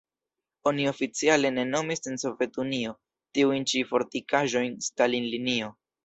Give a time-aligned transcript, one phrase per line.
[0.69, 2.93] Oni oficiale ne nomis en Sovetunio
[3.39, 5.69] tiujn ĉi fortikaĵojn Stalin-linio.